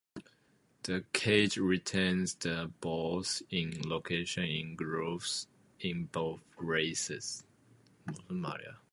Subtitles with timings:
[0.81, 5.45] The cage retains the balls in location in grooves
[5.79, 7.45] in both races.